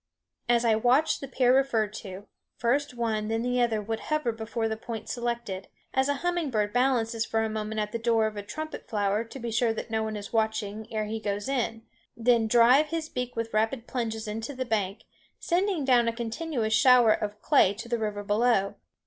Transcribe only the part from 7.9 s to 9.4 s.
the door of a trumpet flower to